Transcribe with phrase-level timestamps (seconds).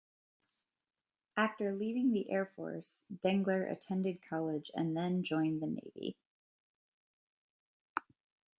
[1.37, 6.17] After leaving the Air Force, Dengler attended college and then joined the Navy.